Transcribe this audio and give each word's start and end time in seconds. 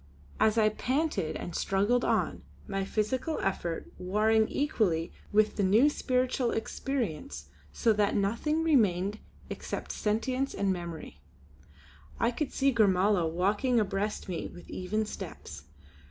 As 0.39 0.57
I 0.57 0.69
panted 0.69 1.35
and 1.35 1.55
struggled 1.55 2.03
on, 2.03 2.41
my 2.67 2.83
physical 2.83 3.37
effort 3.41 3.85
warring 3.99 4.47
equally 4.47 5.11
with 5.31 5.57
the 5.57 5.63
new 5.63 5.91
spiritual 5.91 6.49
experience 6.49 7.49
so 7.71 7.93
that 7.93 8.15
nothing 8.15 8.63
remained 8.63 9.19
except 9.51 9.91
sentience 9.91 10.55
and 10.55 10.73
memory, 10.73 11.21
I 12.19 12.31
could 12.31 12.51
see 12.51 12.73
Gormala 12.73 13.27
walking 13.31 13.79
abreast 13.79 14.27
me 14.27 14.47
with 14.47 14.67
even 14.71 15.05
steps. 15.05 15.65